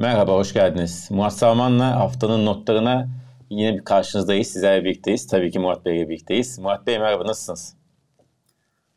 Merhaba, 0.00 0.34
hoş 0.34 0.52
geldiniz. 0.52 1.08
Murat 1.10 1.32
Salman'la 1.32 2.00
haftanın 2.00 2.46
notlarına 2.46 3.08
yine 3.50 3.76
bir 3.76 3.84
karşınızdayız. 3.84 4.46
Sizlerle 4.46 4.84
birlikteyiz. 4.84 5.26
Tabii 5.26 5.50
ki 5.50 5.58
Murat 5.58 5.84
Bey'le 5.84 6.08
birlikteyiz. 6.08 6.58
Murat 6.58 6.86
Bey 6.86 6.98
merhaba, 6.98 7.26
nasılsınız? 7.26 7.76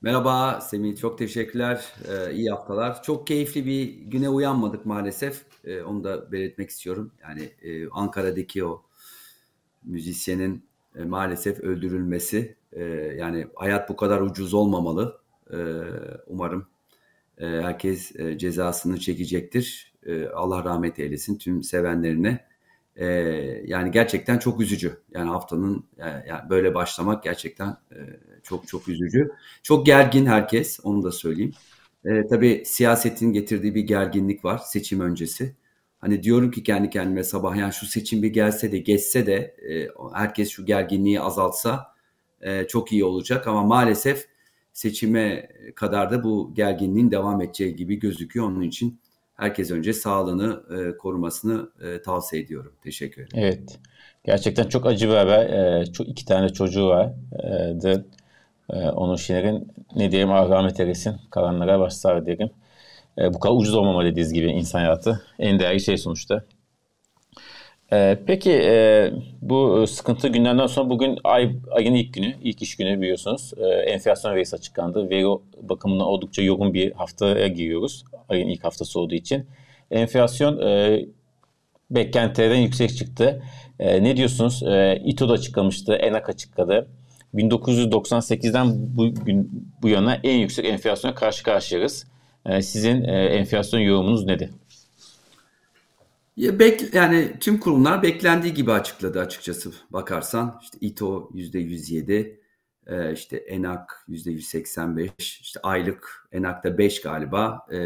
Merhaba 0.02 0.62
Semih, 0.62 0.98
çok 0.98 1.18
teşekkürler. 1.18 1.86
Ee, 2.08 2.34
iyi 2.34 2.50
haftalar. 2.50 3.04
Çok 3.04 3.28
keyifli 3.28 3.66
bir 3.66 3.94
güne 3.94 4.30
uyanmadık 4.30 4.86
maalesef. 4.86 5.42
Ee, 5.64 5.82
onu 5.82 6.04
da 6.04 6.32
belirtmek 6.32 6.70
istiyorum. 6.70 7.12
Yani 7.22 7.50
e, 7.62 7.90
Ankara'daki 7.90 8.66
o 8.66 8.84
müzisyenin 9.84 10.66
e, 10.96 11.04
maalesef 11.04 11.60
öldürülmesi. 11.60 12.56
E, 12.72 12.84
yani 13.18 13.48
hayat 13.56 13.90
bu 13.90 13.96
kadar 13.96 14.22
ucuz 14.22 14.54
olmamalı. 14.54 15.20
E, 15.54 15.58
umarım 16.28 16.68
e, 17.38 17.46
herkes 17.46 18.16
e, 18.16 18.38
cezasını 18.38 19.00
çekecektir. 19.00 19.91
E, 20.06 20.28
Allah 20.28 20.64
rahmet 20.64 21.00
eylesin 21.00 21.38
tüm 21.38 21.64
sevenlerine. 21.64 22.46
E, 22.96 23.06
yani 23.66 23.92
gerçekten 23.92 24.40
çok 24.40 24.62
üzücü. 24.62 24.98
Yani 25.12 25.30
haftanın 25.30 25.86
yani, 25.98 26.24
yani 26.28 26.50
böyle 26.50 26.76
başlamak 26.76 27.24
gerçekten 27.24 27.70
e, 27.92 27.98
çok 28.44 28.68
çok 28.68 28.88
üzücü. 28.88 29.32
Çok 29.64 29.86
gergin 29.86 30.26
herkes 30.26 30.80
onu 30.84 31.04
da 31.04 31.12
söyleyeyim. 31.12 31.54
E, 32.06 32.28
tabii 32.28 32.64
siyasetin 32.66 33.34
getirdiği 33.34 33.76
bir 33.76 33.82
gerginlik 33.82 34.46
var 34.46 34.58
seçim 34.58 35.00
öncesi. 35.00 35.56
Hani 36.00 36.24
diyorum 36.24 36.52
ki 36.52 36.64
kendi 36.64 36.90
kendime 36.90 37.24
sabah 37.24 37.56
yani 37.56 37.74
şu 37.74 37.86
seçim 37.86 38.24
bir 38.24 38.34
gelse 38.34 38.72
de 38.72 38.78
geçse 38.78 39.28
de 39.28 39.36
e, 39.70 39.88
herkes 40.14 40.50
şu 40.50 40.66
gerginliği 40.66 41.22
azaltsa 41.22 41.96
e, 42.42 42.68
çok 42.68 42.92
iyi 42.92 43.06
olacak 43.06 43.48
ama 43.48 43.64
maalesef 43.64 44.28
seçime 44.74 45.50
kadar 45.76 46.12
da 46.12 46.24
bu 46.24 46.54
gerginliğin 46.56 47.12
devam 47.12 47.42
edeceği 47.42 47.76
gibi 47.76 48.00
gözüküyor. 48.00 48.46
Onun 48.46 48.62
için 48.62 49.00
herkes 49.42 49.72
önce 49.72 49.94
sağlığını 49.94 50.64
e, 50.78 50.98
korumasını 50.98 51.70
e, 51.82 52.02
tavsiye 52.02 52.42
ediyorum. 52.42 52.74
Teşekkür 52.84 53.22
ederim. 53.22 53.44
Evet. 53.46 53.80
Gerçekten 54.24 54.64
çok 54.64 54.86
acı 54.86 55.10
bir 55.10 55.14
haber. 55.14 55.46
E, 55.50 55.86
çok 55.86 56.08
iki 56.08 56.26
tane 56.26 56.50
çocuğu 56.50 56.88
var. 56.88 57.14
E, 57.44 57.82
de, 57.82 58.06
e, 58.70 58.90
Onur 58.90 59.18
Şener'in 59.18 59.72
ne 59.96 60.12
diyeyim 60.12 60.32
Allah 60.32 60.56
rahmet 60.56 60.80
eylesin. 60.80 61.16
Kalanlara 61.32 61.80
başsağlığı 61.80 62.26
derim. 62.26 62.50
E, 63.18 63.34
bu 63.34 63.40
kadar 63.40 63.56
ucuz 63.56 63.76
olmamalı 63.76 64.06
dediğiniz 64.06 64.34
gibi 64.34 64.48
insan 64.48 64.80
hayatı. 64.80 65.22
En 65.40 65.60
değerli 65.60 65.80
şey 65.80 65.98
sonuçta. 65.98 66.44
E, 67.94 68.20
peki 68.28 68.52
e, 68.52 69.12
bu 69.42 69.88
sıkıntı 69.88 70.28
gündemden 70.28 70.68
sonra 70.68 70.90
bugün 70.90 71.20
ay, 71.24 71.52
ayın 71.72 71.96
ilk 71.96 72.14
günü, 72.14 72.36
ilk 72.44 72.62
iş 72.62 72.76
günü 72.78 73.02
biliyorsunuz. 73.02 73.54
E, 73.58 73.66
enflasyon 73.66 74.36
verisi 74.36 74.56
açıklandı. 74.56 75.10
Veri 75.10 75.26
bakımından 75.62 76.08
oldukça 76.08 76.42
yoğun 76.42 76.74
bir 76.74 76.92
haftaya 76.92 77.48
giriyoruz. 77.48 78.04
Ayın 78.30 78.48
ilk 78.48 78.64
haftası 78.64 79.00
olduğu 79.00 79.16
için. 79.16 79.46
Enflasyon 79.92 80.68
e, 80.68 81.02
beklentilerden 81.92 82.58
yüksek 82.60 82.98
çıktı. 82.98 83.44
E, 83.80 84.04
ne 84.04 84.18
diyorsunuz? 84.18 84.64
E, 84.64 85.02
İTO 85.06 85.32
açıklamıştı, 85.32 85.94
ENAK 85.94 86.30
açıkladı. 86.30 86.88
1998'den 87.36 88.98
bugün 88.98 89.68
bu 89.82 89.90
yana 89.90 90.16
en 90.24 90.38
yüksek 90.38 90.66
enflasyona 90.66 91.16
karşı 91.16 91.44
karşıyayız. 91.44 92.08
E, 92.46 92.62
sizin 92.62 93.04
e, 93.04 93.26
enflasyon 93.26 93.80
yorumunuz 93.80 94.26
nedir? 94.26 94.50
Ya 96.42 96.60
bek, 96.60 96.94
yani 96.94 97.32
tüm 97.40 97.60
kurumlar 97.60 98.04
beklendiği 98.04 98.54
gibi 98.54 98.72
açıkladı 98.72 99.20
açıkçası 99.20 99.72
bakarsan. 99.90 100.60
İşte 100.62 100.78
İTO 100.82 101.30
%107, 101.34 102.40
e, 102.88 103.14
işte 103.14 103.38
ENAK 103.38 104.06
%185, 104.10 105.12
işte 105.18 105.60
aylık 105.64 106.28
ENAK'ta 106.32 106.78
5 106.78 107.02
galiba, 107.02 107.66
e, 107.72 107.80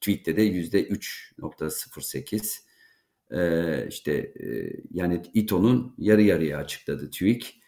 TÜİK'te 0.00 0.36
de 0.36 0.42
%3.08. 0.42 2.60
E, 3.30 3.86
işte 3.88 4.12
e, 4.12 4.72
yani 4.90 5.22
İTO'nun 5.34 5.94
yarı 5.98 6.22
yarıya 6.22 6.58
açıkladı 6.58 7.10
TÜİK. 7.10 7.60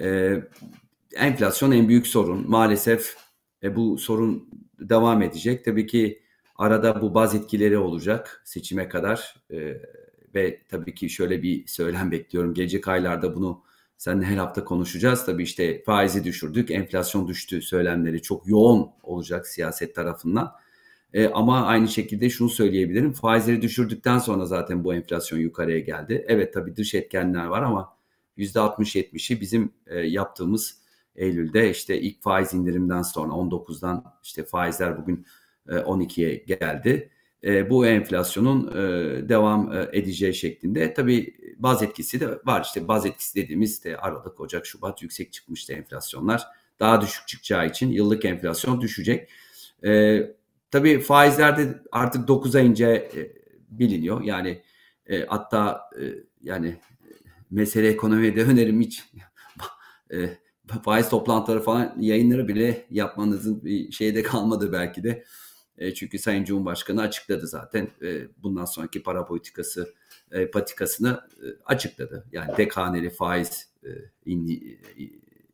E, 0.00 0.36
enflasyon 1.14 1.70
en 1.70 1.88
büyük 1.88 2.06
sorun. 2.06 2.50
Maalesef 2.50 3.16
e, 3.62 3.76
bu 3.76 3.98
sorun 3.98 4.50
devam 4.78 5.22
edecek. 5.22 5.64
Tabii 5.64 5.86
ki 5.86 6.25
arada 6.58 7.02
bu 7.02 7.14
baz 7.14 7.34
etkileri 7.34 7.78
olacak 7.78 8.42
seçime 8.44 8.88
kadar 8.88 9.34
e, 9.50 9.76
ve 10.34 10.62
tabii 10.68 10.94
ki 10.94 11.10
şöyle 11.10 11.42
bir 11.42 11.66
söylem 11.66 12.10
bekliyorum. 12.12 12.54
Gelecek 12.54 12.88
aylarda 12.88 13.34
bunu 13.34 13.62
seninle 13.98 14.24
her 14.26 14.36
hafta 14.36 14.64
konuşacağız. 14.64 15.24
Tabii 15.26 15.42
işte 15.42 15.82
faizi 15.82 16.24
düşürdük, 16.24 16.70
enflasyon 16.70 17.28
düştü 17.28 17.62
söylemleri 17.62 18.22
çok 18.22 18.48
yoğun 18.48 18.90
olacak 19.02 19.46
siyaset 19.46 19.94
tarafından. 19.94 20.52
E, 21.12 21.28
ama 21.28 21.66
aynı 21.66 21.88
şekilde 21.88 22.30
şunu 22.30 22.48
söyleyebilirim. 22.48 23.12
Faizleri 23.12 23.62
düşürdükten 23.62 24.18
sonra 24.18 24.46
zaten 24.46 24.84
bu 24.84 24.94
enflasyon 24.94 25.38
yukarıya 25.38 25.78
geldi. 25.78 26.24
Evet 26.28 26.54
tabii 26.54 26.76
dış 26.76 26.94
etkenler 26.94 27.46
var 27.46 27.62
ama 27.62 27.96
%60-70'i 28.38 29.40
bizim 29.40 29.72
e, 29.86 29.98
yaptığımız 29.98 30.78
Eylül'de 31.16 31.70
işte 31.70 32.00
ilk 32.00 32.22
faiz 32.22 32.54
indirimden 32.54 33.02
sonra 33.02 33.32
19'dan 33.32 34.04
işte 34.22 34.44
faizler 34.44 34.98
bugün 34.98 35.26
12'ye 35.68 36.34
geldi. 36.34 37.10
E, 37.46 37.70
bu 37.70 37.86
enflasyonun 37.86 38.68
e, 38.68 39.28
devam 39.28 39.72
e, 39.72 39.88
edeceği 39.92 40.34
şeklinde. 40.34 40.94
Tabii 40.94 41.34
baz 41.58 41.82
etkisi 41.82 42.20
de 42.20 42.28
var. 42.44 42.64
İşte 42.64 42.88
baz 42.88 43.06
etkisi 43.06 43.34
dediğimiz 43.34 43.72
işte 43.72 43.96
Aralık, 43.96 44.40
Ocak, 44.40 44.66
Şubat 44.66 45.02
yüksek 45.02 45.32
çıkmıştı 45.32 45.72
enflasyonlar. 45.72 46.42
Daha 46.80 47.00
düşük 47.00 47.28
çıkacağı 47.28 47.66
için 47.66 47.90
yıllık 47.90 48.24
enflasyon 48.24 48.80
düşecek. 48.80 49.30
Tabii 50.70 51.00
faizlerde 51.00 51.82
artık 51.92 52.28
9 52.28 52.56
ay 52.56 52.66
ince 52.66 53.10
biliniyor. 53.70 54.22
Yani 54.22 54.62
hatta 55.26 55.90
yani 56.42 56.76
mesele 57.50 57.88
ekonomiye 57.88 58.36
de 58.36 58.42
önerim 58.42 58.80
hiç 58.80 59.04
faiz 60.84 61.08
toplantıları 61.08 61.62
falan 61.62 61.94
yayınları 62.00 62.48
bile 62.48 62.86
yapmanızın 62.90 63.64
bir 63.64 63.92
şeyde 63.92 64.22
kalmadı 64.22 64.72
belki 64.72 65.04
de. 65.04 65.24
E, 65.78 65.94
çünkü 65.94 66.18
Sayın 66.18 66.44
Cumhurbaşkanı 66.44 67.02
açıkladı 67.02 67.46
zaten 67.46 67.88
e, 68.02 68.20
bundan 68.42 68.64
sonraki 68.64 69.02
para 69.02 69.26
politikası 69.26 69.94
e, 70.32 70.50
patikasını 70.50 71.20
e, 71.36 71.46
açıkladı. 71.64 72.26
Yani 72.32 72.54
tek 72.56 72.76
haneli 72.76 73.10
faiz 73.10 73.68
e, 73.84 73.88
in, 74.26 74.78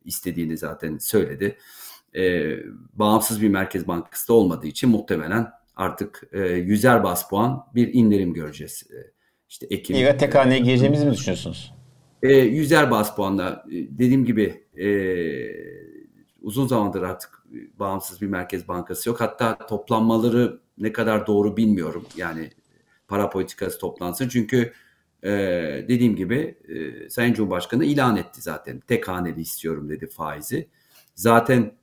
istediğini 0.05 0.57
zaten 0.57 0.97
söyledi. 0.97 1.57
E, 2.15 2.55
bağımsız 2.93 3.41
bir 3.41 3.49
merkez 3.49 3.87
bankası 3.87 4.27
da 4.27 4.33
olmadığı 4.33 4.67
için 4.67 4.89
muhtemelen 4.89 5.51
artık 5.75 6.23
e, 6.33 6.39
yüzer 6.41 7.03
bas 7.03 7.29
puan 7.29 7.65
bir 7.75 7.93
indirim 7.93 8.33
göreceğiz. 8.33 8.83
E, 8.91 8.97
işte 9.49 9.67
Ekim. 9.69 9.95
İyi 9.95 10.17
tek 10.17 10.35
haneye 10.35 10.59
gireceğimizi 10.59 11.05
mi 11.05 11.11
düşünüyorsunuz? 11.11 11.73
E, 12.23 12.33
yüzer 12.35 12.91
bas 12.91 13.15
puanla 13.15 13.65
dediğim 13.71 14.25
gibi 14.25 14.63
e, 14.77 14.87
uzun 16.43 16.67
zamandır 16.67 17.01
artık 17.01 17.43
bağımsız 17.79 18.21
bir 18.21 18.27
merkez 18.27 18.67
bankası 18.67 19.09
yok. 19.09 19.21
Hatta 19.21 19.57
toplanmaları 19.57 20.61
ne 20.77 20.91
kadar 20.91 21.27
doğru 21.27 21.57
bilmiyorum. 21.57 22.05
Yani 22.17 22.51
para 23.07 23.29
politikası 23.29 23.79
toplansın. 23.79 24.29
Çünkü 24.29 24.73
e, 25.23 25.31
dediğim 25.87 26.15
gibi 26.15 26.57
e, 26.67 27.09
Sayın 27.09 27.33
Cumhurbaşkanı 27.33 27.85
ilan 27.85 28.17
etti 28.17 28.41
zaten. 28.41 28.79
Tek 28.79 29.07
haneli 29.07 29.41
istiyorum 29.41 29.89
dedi 29.89 30.07
faizi. 30.07 30.69
Zaten 31.15 31.75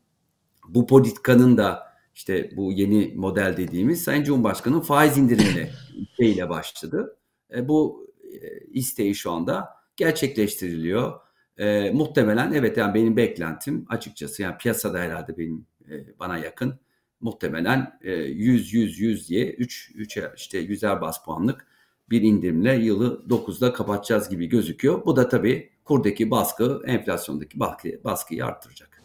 bu 0.69 0.87
politikanın 0.87 1.57
da 1.57 1.91
işte 2.15 2.51
bu 2.57 2.73
yeni 2.73 3.13
model 3.17 3.57
dediğimiz 3.57 4.03
Sayın 4.03 4.25
Cumhurbaşkanı'nın 4.25 4.81
faiz 4.81 5.19
indirimine 5.19 5.71
ile 6.19 6.49
başladı. 6.49 7.17
E, 7.55 7.69
bu 7.69 8.07
e, 8.33 8.59
isteği 8.71 9.15
şu 9.15 9.31
anda 9.31 9.69
gerçekleştiriliyor. 9.97 11.21
E, 11.61 11.91
muhtemelen 11.91 12.53
evet 12.53 12.77
yani 12.77 12.95
benim 12.95 13.17
beklentim 13.17 13.87
açıkçası 13.89 14.43
yani 14.43 14.57
piyasada 14.59 14.99
herhalde 14.99 15.39
benim 15.39 15.67
e, 15.91 16.19
bana 16.19 16.39
yakın 16.39 16.81
muhtemelen 17.21 17.99
e, 18.03 18.13
100 18.13 18.75
100 18.75 19.01
100 19.01 19.29
diye 19.29 19.51
3 19.51 19.93
3 19.95 20.19
işte 20.37 20.65
100'er 20.65 21.01
bas 21.01 21.25
puanlık 21.25 21.67
bir 22.11 22.23
indirimle 22.23 22.75
yılı 22.75 23.25
9'da 23.29 23.73
kapatacağız 23.73 24.29
gibi 24.29 24.47
gözüküyor. 24.47 25.07
Bu 25.07 25.17
da 25.17 25.29
tabii 25.29 25.71
kurdaki 25.85 26.31
baskı, 26.31 26.83
enflasyondaki 26.87 27.61
baskı, 27.61 27.89
baskıyı 28.05 28.45
arttıracak. 28.45 29.03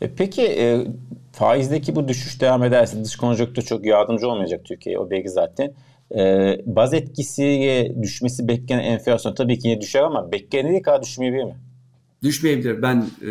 E 0.00 0.14
peki 0.14 0.42
e, 0.42 0.86
faizdeki 1.32 1.96
bu 1.96 2.08
düşüş 2.08 2.40
devam 2.40 2.64
ederse 2.64 3.04
dış 3.04 3.16
konjonktür 3.16 3.62
çok 3.62 3.86
yardımcı 3.86 4.28
olmayacak 4.28 4.64
Türkiye'ye 4.64 4.98
o 4.98 5.10
belki 5.10 5.28
zaten. 5.28 5.74
E, 6.16 6.56
baz 6.66 6.94
etkisiyle 6.94 8.02
düşmesi 8.02 8.48
beklenen 8.48 8.84
enflasyon 8.84 9.34
tabii 9.34 9.58
ki 9.58 9.68
yine 9.68 9.80
düşer 9.80 10.02
ama 10.02 10.32
beklendiği 10.32 10.82
kadar 10.82 11.02
düşmeyebilir 11.02 11.44
mi? 11.44 11.56
Düşmeyebilir. 12.22 12.82
Ben 12.82 12.96
e, 12.96 13.28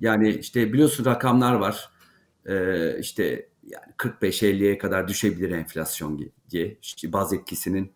yani 0.00 0.28
işte 0.30 0.72
biliyorsun 0.72 1.04
rakamlar 1.04 1.54
var. 1.54 1.90
E, 2.46 2.98
işte 2.98 3.48
yani 3.62 3.92
45-50'ye 3.98 4.78
kadar 4.78 5.08
düşebilir 5.08 5.50
enflasyon 5.50 6.30
diye. 6.50 6.78
İşte 6.82 7.12
baz 7.12 7.32
etkisinin 7.32 7.92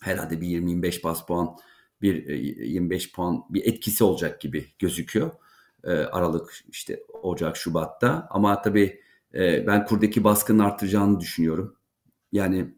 herhalde 0.00 0.40
bir 0.40 0.46
20-25 0.46 1.02
baz 1.04 1.26
puan 1.26 1.56
bir 2.02 2.28
25 2.28 3.12
puan 3.12 3.44
bir 3.50 3.66
etkisi 3.66 4.04
olacak 4.04 4.40
gibi 4.40 4.66
gözüküyor. 4.78 5.30
Aralık 5.86 6.64
işte 6.68 7.00
Ocak 7.22 7.56
Şubat'ta 7.56 8.26
ama 8.30 8.62
tabii 8.62 9.00
ben 9.34 9.84
kurdaki 9.84 10.24
baskının 10.24 10.58
artacağını 10.58 11.20
düşünüyorum. 11.20 11.76
Yani 12.32 12.74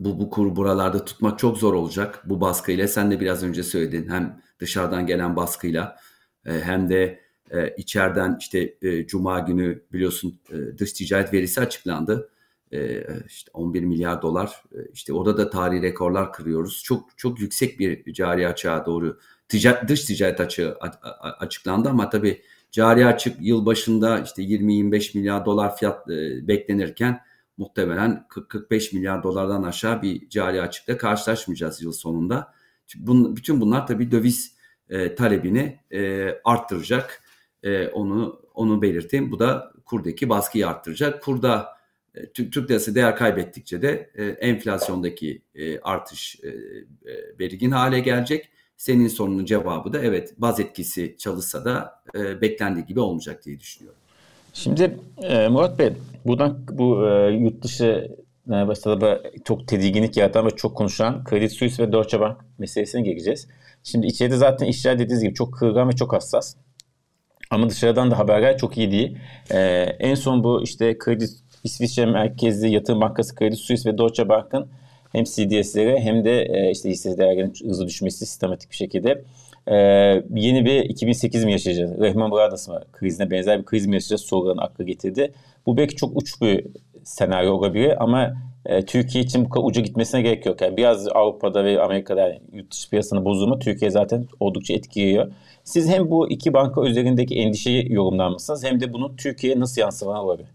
bu, 0.00 0.20
bu 0.20 0.30
kuru 0.30 0.56
buralarda 0.56 1.04
tutmak 1.04 1.38
çok 1.38 1.58
zor 1.58 1.74
olacak 1.74 2.22
bu 2.24 2.40
baskıyla. 2.40 2.88
Sen 2.88 3.10
de 3.10 3.20
biraz 3.20 3.42
önce 3.42 3.62
söyledin. 3.62 4.08
Hem 4.08 4.42
dışarıdan 4.60 5.06
gelen 5.06 5.36
baskıyla 5.36 5.96
e, 6.46 6.52
hem 6.60 6.88
de 6.88 7.20
e, 7.50 7.74
içeriden 7.76 8.36
işte 8.40 8.74
e, 8.82 9.06
Cuma 9.06 9.38
günü 9.38 9.82
biliyorsun 9.92 10.40
e, 10.52 10.78
dış 10.78 10.92
ticaret 10.92 11.32
verisi 11.32 11.60
açıklandı. 11.60 12.30
E, 12.72 13.06
işte 13.26 13.50
11 13.54 13.82
milyar 13.82 14.22
dolar. 14.22 14.62
E, 14.72 14.78
işte 14.92 15.12
orada 15.12 15.36
da 15.36 15.50
tarihi 15.50 15.82
rekorlar 15.82 16.32
kırıyoruz. 16.32 16.82
Çok 16.84 17.18
çok 17.18 17.40
yüksek 17.40 17.78
bir 17.78 18.12
cari 18.12 18.48
açığa 18.48 18.86
doğru 18.86 19.18
tica, 19.48 19.88
dış 19.88 20.04
ticaret 20.04 20.40
açığı 20.40 20.76
açıklandı 21.38 21.88
ama 21.88 22.10
tabii 22.10 22.42
cari 22.70 23.06
açık 23.06 23.36
yıl 23.40 23.66
başında 23.66 24.20
işte 24.20 24.42
20-25 24.42 25.18
milyar 25.18 25.44
dolar 25.44 25.76
fiyat 25.76 26.10
e, 26.10 26.48
beklenirken 26.48 27.20
muhtemelen 27.60 28.26
40-45 28.28 28.94
milyar 28.94 29.22
dolardan 29.22 29.62
aşağı 29.62 30.02
bir 30.02 30.28
cari 30.28 30.62
açıkla 30.62 30.96
karşılaşmayacağız 30.96 31.82
yıl 31.82 31.92
sonunda. 31.92 32.52
Bun, 32.96 33.36
bütün 33.36 33.60
bunlar 33.60 33.86
tabii 33.86 34.10
döviz 34.10 34.56
e, 34.88 35.14
talebini 35.14 35.80
e, 35.92 36.30
arttıracak. 36.44 37.22
E, 37.62 37.88
onu 37.88 38.42
onu 38.54 38.82
belirteyim. 38.82 39.30
Bu 39.32 39.38
da 39.38 39.72
kurdaki 39.84 40.28
baskıyı 40.28 40.68
arttıracak. 40.68 41.22
Kurda 41.22 41.68
e, 42.14 42.32
Türk 42.32 42.70
lirası 42.70 42.94
değer 42.94 43.16
kaybettikçe 43.16 43.82
de 43.82 44.10
e, 44.14 44.24
enflasyondaki 44.24 45.42
e, 45.54 45.80
artış 45.80 46.40
e, 46.42 46.48
e, 46.48 47.38
belirgin 47.38 47.70
hale 47.70 48.00
gelecek. 48.00 48.48
Senin 48.76 49.08
sorunun 49.08 49.44
cevabı 49.44 49.92
da 49.92 49.98
evet 49.98 50.34
baz 50.38 50.60
etkisi 50.60 51.16
çalışsa 51.18 51.64
da 51.64 52.02
e, 52.14 52.40
beklendiği 52.40 52.86
gibi 52.86 53.00
olmayacak 53.00 53.44
diye 53.44 53.60
düşünüyorum. 53.60 54.00
Şimdi 54.52 54.96
e, 55.22 55.48
Murat 55.48 55.78
Bey 55.78 55.92
buradan 56.26 56.58
bu 56.72 57.08
e, 57.08 57.30
yurt 57.30 57.62
dışı 57.62 58.16
e, 58.48 58.68
başta 58.68 59.20
çok 59.44 59.68
tedirginlik 59.68 60.16
yaratan 60.16 60.46
ve 60.46 60.50
çok 60.50 60.76
konuşulan 60.76 61.24
Credit 61.30 61.52
Suisse 61.52 61.82
ve 61.82 61.92
Deutsche 61.92 62.20
Bank 62.20 62.36
meselesine 62.58 63.02
geleceğiz. 63.02 63.48
Şimdi 63.84 64.06
içeride 64.06 64.36
zaten 64.36 64.66
işler 64.66 64.98
dediğiniz 64.98 65.22
gibi 65.22 65.34
çok 65.34 65.54
kırılgan 65.54 65.88
ve 65.88 65.92
çok 65.92 66.12
hassas. 66.12 66.56
Ama 67.50 67.70
dışarıdan 67.70 68.10
da 68.10 68.18
haberler 68.18 68.58
çok 68.58 68.78
iyi 68.78 68.90
değil. 68.90 69.18
Ee, 69.50 69.58
en 69.98 70.14
son 70.14 70.44
bu 70.44 70.62
işte 70.62 70.98
Kredi 70.98 71.24
İsviçre 71.64 72.06
merkezli 72.06 72.70
yatırım 72.70 73.00
bankası 73.00 73.34
Credit 73.34 73.58
Suisse 73.58 73.92
ve 73.92 73.98
Deutsche 73.98 74.28
Bank'ın 74.28 74.68
hem 75.12 75.24
CDS'lere 75.24 76.00
hem 76.00 76.24
de 76.24 76.42
e, 76.42 76.70
işte 76.70 76.90
hisse 76.90 77.18
değerlerinin 77.18 77.54
hızlı 77.68 77.86
düşmesi 77.86 78.26
sistematik 78.26 78.70
bir 78.70 78.76
şekilde 78.76 79.24
e, 79.70 79.76
yeni 80.34 80.64
bir 80.64 80.84
2008 80.84 81.44
mi 81.44 81.52
yaşayacağız? 81.52 82.00
Rehman 82.00 82.30
Brothers 82.30 82.68
mı? 82.68 82.80
Krizine 82.92 83.30
benzer 83.30 83.58
bir 83.58 83.64
kriz 83.64 83.86
mi 83.86 83.94
yaşayacağız? 83.94 84.20
Sorularını 84.20 84.62
akla 84.62 84.84
getirdi. 84.84 85.32
Bu 85.66 85.76
belki 85.76 85.96
çok 85.96 86.16
uç 86.16 86.40
bir 86.42 86.66
senaryo 87.04 87.52
olabilir 87.52 88.02
ama 88.02 88.34
e, 88.66 88.84
Türkiye 88.84 89.24
için 89.24 89.44
bu 89.44 89.48
kadar 89.48 89.66
uca 89.66 89.82
gitmesine 89.82 90.22
gerek 90.22 90.46
yok. 90.46 90.60
Yani 90.60 90.76
biraz 90.76 91.08
Avrupa'da 91.08 91.64
ve 91.64 91.82
Amerika'da 91.82 92.20
yani 92.20 92.40
yurt 92.52 92.72
dışı 92.72 92.90
piyasanın 92.90 93.24
bozulma 93.24 93.58
Türkiye 93.58 93.90
zaten 93.90 94.26
oldukça 94.40 94.74
etkiliyor. 94.74 95.32
Siz 95.64 95.88
hem 95.88 96.10
bu 96.10 96.30
iki 96.30 96.52
banka 96.52 96.82
üzerindeki 96.82 97.34
endişeyi 97.34 97.92
yorumlar 97.92 98.28
mısınız 98.28 98.64
hem 98.64 98.80
de 98.80 98.92
bunun 98.92 99.16
Türkiye'ye 99.16 99.60
nasıl 99.60 99.80
yansımaları 99.80 100.22
olabilir? 100.22 100.48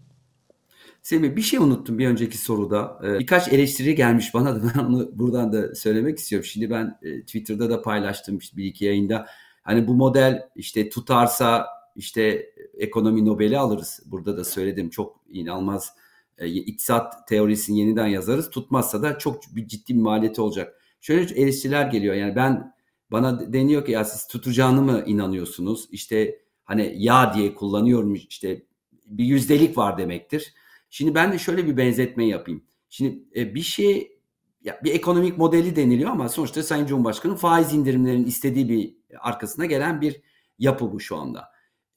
Semih 1.06 1.36
bir 1.36 1.42
şey 1.42 1.58
unuttum 1.58 1.98
bir 1.98 2.06
önceki 2.06 2.38
soruda. 2.38 3.00
Ee, 3.04 3.18
birkaç 3.18 3.48
eleştiri 3.48 3.94
gelmiş 3.94 4.34
bana 4.34 4.56
da 4.56 4.70
ben 4.74 4.84
onu 4.84 5.18
buradan 5.18 5.52
da 5.52 5.74
söylemek 5.74 6.18
istiyorum. 6.18 6.46
Şimdi 6.46 6.70
ben 6.70 6.98
e, 7.02 7.20
Twitter'da 7.20 7.70
da 7.70 7.82
paylaştım 7.82 8.38
işte 8.38 8.56
bir 8.56 8.64
iki 8.64 8.84
yayında. 8.84 9.26
Hani 9.62 9.86
bu 9.86 9.94
model 9.94 10.48
işte 10.56 10.88
tutarsa 10.88 11.66
işte 11.96 12.50
ekonomi 12.78 13.26
Nobel'i 13.26 13.58
alırız. 13.58 14.00
Burada 14.06 14.36
da 14.36 14.44
söyledim 14.44 14.90
çok 14.90 15.20
inanılmaz 15.28 15.92
e, 16.38 16.48
iktisat 16.48 17.28
teorisini 17.28 17.78
yeniden 17.78 18.06
yazarız. 18.06 18.50
Tutmazsa 18.50 19.02
da 19.02 19.18
çok 19.18 19.42
bir 19.56 19.68
ciddi 19.68 19.94
bir 19.94 20.00
maliyeti 20.00 20.40
olacak. 20.40 20.80
Şöyle 21.00 21.34
eleştiriler 21.34 21.86
geliyor. 21.86 22.14
Yani 22.14 22.36
ben 22.36 22.74
bana 23.10 23.52
deniyor 23.52 23.84
ki 23.84 23.92
ya 23.92 24.04
siz 24.04 24.26
tutacağını 24.26 24.82
mı 24.82 25.02
inanıyorsunuz? 25.06 25.88
İşte 25.90 26.38
hani 26.64 26.94
ya 26.98 27.34
diye 27.34 27.54
kullanıyorum 27.54 28.14
işte 28.14 28.62
bir 29.06 29.24
yüzdelik 29.24 29.78
var 29.78 29.98
demektir. 29.98 30.54
Şimdi 30.90 31.14
ben 31.14 31.32
de 31.32 31.38
şöyle 31.38 31.66
bir 31.66 31.76
benzetme 31.76 32.26
yapayım. 32.26 32.64
Şimdi 32.88 33.18
e, 33.36 33.54
bir 33.54 33.62
şey 33.62 34.20
ya 34.60 34.80
bir 34.84 34.94
ekonomik 34.94 35.38
modeli 35.38 35.76
deniliyor 35.76 36.10
ama 36.10 36.28
sonuçta 36.28 36.62
Sayın 36.62 36.86
Cumhurbaşkanı 36.86 37.36
faiz 37.36 37.74
indirimlerinin 37.74 38.26
istediği 38.26 38.68
bir 38.68 38.96
arkasına 39.18 39.66
gelen 39.66 40.00
bir 40.00 40.20
yapı 40.58 40.92
bu 40.92 41.00
şu 41.00 41.16
anda. 41.16 41.44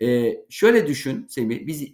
E, 0.02 0.36
şöyle 0.50 0.88
düşün 0.88 1.28
Semih 1.30 1.68
biz 1.68 1.88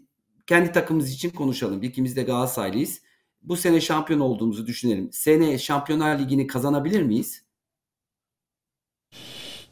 kendi 0.47 0.71
takımımız 0.71 1.12
için 1.12 1.30
konuşalım. 1.30 1.83
İkimiz 1.83 2.15
de 2.15 2.24
Galatasaraylıyız. 2.24 3.01
Bu 3.42 3.57
sene 3.57 3.81
şampiyon 3.81 4.19
olduğumuzu 4.19 4.68
düşünelim. 4.68 5.12
Sene 5.12 5.57
Şampiyonlar 5.57 6.19
Ligi'ni 6.19 6.47
kazanabilir 6.47 7.03
miyiz? 7.03 7.45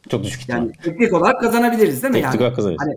Çok 0.09 0.23
düşük. 0.23 0.49
Yani 0.49 0.71
teknik 0.83 1.13
olarak 1.13 1.41
kazanabiliriz 1.41 2.03
değil 2.03 2.13
mi? 2.13 2.21
Teknik 2.21 2.41
olarak 2.41 2.55
kazanabiliriz. 2.55 2.87
Hani, 2.87 2.95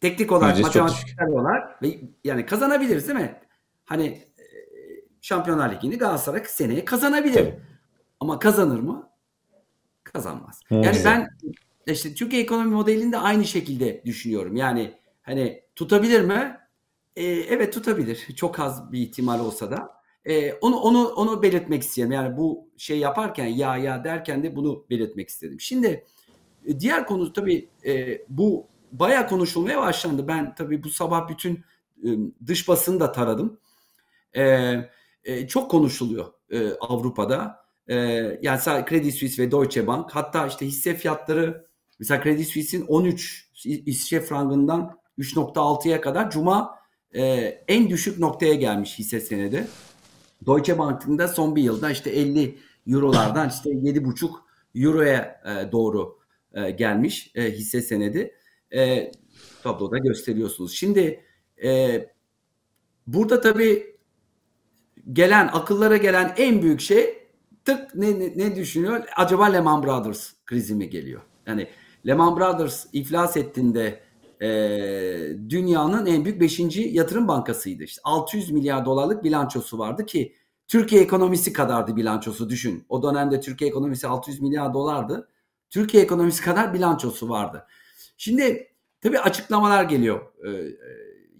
teknik 0.00 0.32
olarak, 0.32 0.60
matematiksel 0.60 1.28
olarak 1.28 1.82
ve 1.82 2.00
yani 2.24 2.46
kazanabiliriz 2.46 3.08
değil 3.08 3.18
mi? 3.18 3.40
Hani 3.88 4.06
e, 4.06 4.44
Şampiyonlar 5.20 5.74
Ligi'ni 5.74 5.98
Galatasaray 5.98 6.44
seneye 6.46 6.84
kazanabilir. 6.84 7.54
Ama 8.20 8.38
kazanır 8.38 8.80
mı? 8.80 9.10
Kazanmaz. 10.04 10.60
Hı, 10.68 10.74
yani 10.74 10.98
ben 11.04 11.28
işte 11.86 12.14
Türkiye 12.14 12.42
ekonomi 12.42 12.74
modelinde 12.74 13.18
aynı 13.18 13.44
şekilde 13.44 14.02
düşünüyorum. 14.04 14.56
Yani 14.56 14.94
hani 15.22 15.62
tutabilir 15.76 16.20
mi? 16.20 16.56
Ee, 17.16 17.24
evet 17.24 17.72
tutabilir. 17.72 18.26
Çok 18.36 18.60
az 18.60 18.92
bir 18.92 19.00
ihtimal 19.00 19.40
olsa 19.40 19.70
da. 19.70 19.90
Ee, 20.24 20.52
onu 20.52 20.76
onu 20.76 21.08
onu 21.08 21.42
belirtmek 21.42 21.82
istedim. 21.82 22.12
Yani 22.12 22.36
bu 22.36 22.68
şey 22.76 22.98
yaparken 22.98 23.46
ya 23.46 23.76
ya 23.76 24.04
derken 24.04 24.42
de 24.42 24.56
bunu 24.56 24.84
belirtmek 24.90 25.28
istedim. 25.28 25.60
Şimdi 25.60 26.04
e, 26.66 26.80
diğer 26.80 27.06
konu 27.06 27.32
tabii 27.32 27.68
e, 27.86 28.22
bu 28.28 28.66
bayağı 28.92 29.28
konuşulmaya 29.28 29.80
başlandı. 29.80 30.28
Ben 30.28 30.54
tabii 30.54 30.82
bu 30.82 30.88
sabah 30.88 31.28
bütün 31.28 31.64
e, 32.04 32.08
dış 32.46 32.68
basını 32.68 33.00
da 33.00 33.12
taradım. 33.12 33.58
E, 34.36 34.74
e, 35.24 35.46
çok 35.48 35.70
konuşuluyor 35.70 36.26
e, 36.50 36.70
Avrupa'da. 36.80 37.56
E, 37.88 37.96
yani 38.42 38.60
Credit 38.88 39.14
Suisse 39.14 39.42
ve 39.42 39.50
Deutsche 39.50 39.86
Bank 39.86 40.10
hatta 40.10 40.46
işte 40.46 40.66
hisse 40.66 40.94
fiyatları 40.94 41.66
mesela 41.98 42.22
Credit 42.22 42.48
Suisse'in 42.48 42.86
13 42.86 43.48
İsviçre 43.64 44.20
frangından 44.20 44.98
3.6'ya 45.18 46.00
kadar 46.00 46.30
cuma 46.30 46.78
e, 47.14 47.22
en 47.68 47.90
düşük 47.90 48.18
noktaya 48.18 48.54
gelmiş 48.54 48.98
hisse 48.98 49.20
senedi. 49.20 49.66
Deutsche 50.46 50.78
Bank'ın 50.78 51.18
da 51.18 51.28
son 51.28 51.56
bir 51.56 51.62
yılda 51.62 51.90
işte 51.90 52.10
50 52.10 52.58
eurolardan 52.86 53.48
işte 53.48 53.70
7.5 53.70 54.30
euroya 54.74 55.40
e, 55.44 55.72
doğru 55.72 56.18
e, 56.54 56.70
gelmiş 56.70 57.32
e, 57.34 57.50
hisse 57.50 57.82
senedi. 57.82 58.34
E, 58.74 59.12
tabloda 59.62 59.98
gösteriyorsunuz. 59.98 60.72
Şimdi 60.72 61.24
e, 61.64 62.00
burada 63.06 63.40
tabii 63.40 63.97
gelen 65.12 65.50
akıllara 65.52 65.96
gelen 65.96 66.34
en 66.36 66.62
büyük 66.62 66.80
şey 66.80 67.18
tık 67.64 67.94
ne, 67.94 68.20
ne, 68.36 68.56
düşünüyor? 68.56 69.04
Acaba 69.16 69.46
Lehman 69.46 69.82
Brothers 69.82 70.32
krizi 70.46 70.74
mi 70.74 70.90
geliyor? 70.90 71.22
Yani 71.46 71.68
Lehman 72.06 72.36
Brothers 72.36 72.86
iflas 72.92 73.36
ettiğinde 73.36 74.00
e, 74.42 74.48
dünyanın 75.48 76.06
en 76.06 76.24
büyük 76.24 76.40
5. 76.40 76.60
yatırım 76.76 77.28
bankasıydı. 77.28 77.84
İşte 77.84 78.00
600 78.04 78.50
milyar 78.50 78.84
dolarlık 78.84 79.24
bilançosu 79.24 79.78
vardı 79.78 80.06
ki 80.06 80.34
Türkiye 80.68 81.02
ekonomisi 81.02 81.52
kadardı 81.52 81.96
bilançosu 81.96 82.50
düşün. 82.50 82.84
O 82.88 83.02
dönemde 83.02 83.40
Türkiye 83.40 83.70
ekonomisi 83.70 84.06
600 84.06 84.40
milyar 84.40 84.74
dolardı. 84.74 85.28
Türkiye 85.70 86.02
ekonomisi 86.02 86.42
kadar 86.42 86.74
bilançosu 86.74 87.28
vardı. 87.28 87.66
Şimdi 88.16 88.68
tabii 89.00 89.18
açıklamalar 89.18 89.84
geliyor 89.84 90.20
e 90.46 90.76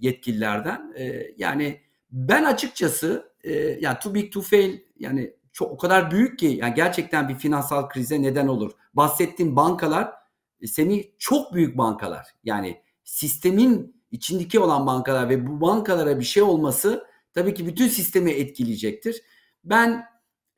yetkililerden. 0.00 0.92
E, 0.98 1.26
yani 1.36 1.80
ben 2.10 2.44
açıkçası 2.44 3.32
e, 3.48 3.78
yani 3.80 3.98
too 3.98 4.14
big 4.14 4.32
to 4.32 4.40
fail 4.40 4.78
yani 4.98 5.34
çok 5.52 5.72
o 5.72 5.76
kadar 5.76 6.10
büyük 6.10 6.38
ki 6.38 6.46
yani 6.46 6.74
gerçekten 6.74 7.28
bir 7.28 7.34
finansal 7.34 7.88
krize 7.88 8.22
neden 8.22 8.46
olur. 8.46 8.72
Bahsettiğim 8.94 9.56
bankalar 9.56 10.12
e, 10.60 10.66
seni 10.66 11.12
çok 11.18 11.54
büyük 11.54 11.78
bankalar. 11.78 12.26
Yani 12.44 12.82
sistemin 13.04 14.02
içindeki 14.10 14.60
olan 14.60 14.86
bankalar 14.86 15.28
ve 15.28 15.46
bu 15.46 15.60
bankalara 15.60 16.18
bir 16.18 16.24
şey 16.24 16.42
olması 16.42 17.06
tabii 17.34 17.54
ki 17.54 17.66
bütün 17.66 17.88
sistemi 17.88 18.30
etkileyecektir. 18.30 19.22
Ben 19.64 20.04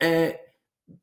e, 0.03 0.37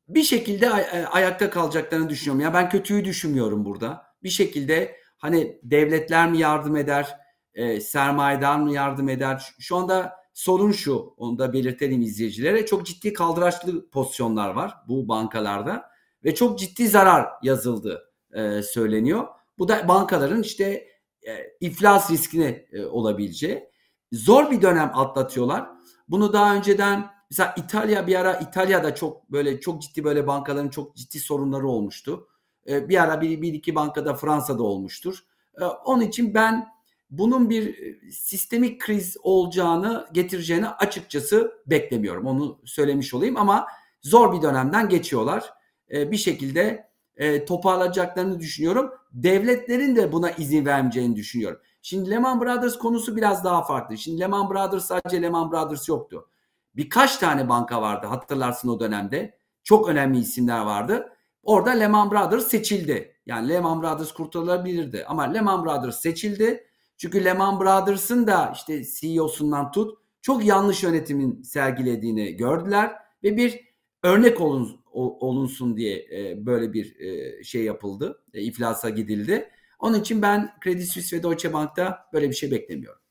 bir 0.07 0.23
şekilde 0.23 0.65
e, 0.65 1.05
ayakta 1.05 1.49
kalacaklarını 1.49 2.09
düşünüyorum. 2.09 2.41
Ya 2.41 2.53
ben 2.53 2.69
kötüyü 2.69 3.05
düşünmüyorum 3.05 3.65
burada. 3.65 4.05
Bir 4.23 4.29
şekilde 4.29 4.95
hani 5.17 5.59
devletler 5.63 6.31
mi 6.31 6.37
yardım 6.37 6.75
eder, 6.75 7.17
e, 7.53 7.81
sermayedar 7.81 8.59
mı 8.59 8.73
yardım 8.73 9.09
eder? 9.09 9.53
Şu 9.59 9.75
anda 9.75 10.15
sorun 10.39 10.71
şu, 10.71 11.13
onu 11.17 11.37
da 11.39 11.53
belirtelim 11.53 12.01
izleyicilere. 12.01 12.65
Çok 12.65 12.85
ciddi 12.85 13.13
kaldıraçlı 13.13 13.89
pozisyonlar 13.89 14.49
var 14.49 14.75
bu 14.87 15.07
bankalarda 15.07 15.89
ve 16.23 16.35
çok 16.35 16.59
ciddi 16.59 16.87
zarar 16.87 17.27
yazıldı 17.43 18.13
e, 18.33 18.61
söyleniyor. 18.61 19.27
Bu 19.57 19.67
da 19.67 19.87
bankaların 19.87 20.41
işte 20.41 20.87
e, 21.27 21.31
iflas 21.61 22.11
riskine 22.11 22.65
e, 22.71 22.85
olabileceği. 22.85 23.69
Zor 24.11 24.51
bir 24.51 24.61
dönem 24.61 24.91
atlatıyorlar. 24.93 25.69
Bunu 26.07 26.33
daha 26.33 26.55
önceden 26.55 27.11
mesela 27.31 27.55
İtalya 27.57 28.07
bir 28.07 28.15
ara 28.15 28.33
İtalya'da 28.33 28.95
çok 28.95 29.31
böyle 29.31 29.59
çok 29.59 29.81
ciddi 29.81 30.03
böyle 30.03 30.27
bankaların 30.27 30.69
çok 30.69 30.95
ciddi 30.95 31.19
sorunları 31.19 31.67
olmuştu. 31.67 32.27
E, 32.67 32.89
bir 32.89 33.03
ara 33.03 33.21
bir, 33.21 33.41
bir 33.41 33.53
iki 33.53 33.75
bankada 33.75 34.13
Fransa'da 34.13 34.63
olmuştur. 34.63 35.25
E, 35.61 35.63
onun 35.65 36.01
için 36.01 36.33
ben 36.33 36.78
bunun 37.09 37.49
bir 37.49 37.77
e, 37.77 38.11
sistemik 38.11 38.81
kriz 38.81 39.17
olacağını 39.23 40.07
getireceğini 40.13 40.67
açıkçası 40.67 41.51
beklemiyorum. 41.67 42.25
Onu 42.25 42.59
söylemiş 42.65 43.13
olayım 43.13 43.37
ama 43.37 43.67
zor 44.01 44.37
bir 44.37 44.41
dönemden 44.41 44.89
geçiyorlar. 44.89 45.53
E, 45.91 46.11
bir 46.11 46.17
şekilde 46.17 46.89
e, 47.15 47.45
toparlayacaklarını 47.45 48.39
düşünüyorum. 48.39 48.91
Devletlerin 49.11 49.95
de 49.95 50.11
buna 50.11 50.31
izin 50.31 50.65
vermeyeceğini 50.65 51.15
düşünüyorum. 51.15 51.59
Şimdi 51.81 52.09
Lehman 52.09 52.41
Brothers 52.41 52.77
konusu 52.77 53.15
biraz 53.15 53.43
daha 53.43 53.63
farklı. 53.63 53.97
Şimdi 53.97 54.19
Lehman 54.19 54.49
Brothers 54.49 54.85
sadece 54.85 55.21
Lehman 55.21 55.51
Brothers 55.51 55.89
yoktu. 55.89 56.29
Birkaç 56.75 57.17
tane 57.17 57.49
banka 57.49 57.81
vardı 57.81 58.07
hatırlarsın 58.07 58.69
o 58.69 58.79
dönemde. 58.79 59.37
Çok 59.63 59.89
önemli 59.89 60.19
isimler 60.19 60.59
vardı. 60.59 61.09
Orada 61.43 61.69
Lehman 61.69 62.11
Brothers 62.11 62.47
seçildi. 62.47 63.15
Yani 63.25 63.49
Lehman 63.49 63.81
Brothers 63.81 64.11
kurtarılabilirdi 64.11 65.05
ama 65.07 65.23
Lehman 65.23 65.65
Brothers 65.65 65.99
seçildi. 66.01 66.68
Çünkü 66.99 67.25
Lehman 67.25 67.59
Brothers'ın 67.59 68.27
da 68.27 68.51
işte 68.55 68.83
CEO'sundan 68.83 69.71
tut 69.71 69.97
çok 70.21 70.45
yanlış 70.45 70.83
yönetimin 70.83 71.41
sergilediğini 71.41 72.31
gördüler 72.35 72.91
ve 73.23 73.37
bir 73.37 73.59
örnek 74.03 74.41
olun, 74.41 74.81
olunsun 74.93 75.77
diye 75.77 75.97
e, 75.97 76.45
böyle 76.45 76.73
bir 76.73 76.99
e, 76.99 77.43
şey 77.43 77.63
yapıldı. 77.63 78.23
E, 78.33 78.41
iflasa 78.41 78.89
gidildi. 78.89 79.49
Onun 79.79 79.99
için 79.99 80.21
ben 80.21 80.51
Credit 80.63 80.91
Suisse 80.91 81.17
ve 81.17 81.23
Deutsche 81.23 81.53
Bank'ta 81.53 81.99
böyle 82.13 82.29
bir 82.29 82.35
şey 82.35 82.51
beklemiyorum. 82.51 83.01